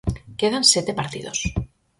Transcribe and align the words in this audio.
Quedan 0.39 0.63
sete 0.73 0.91
partidos. 0.99 1.39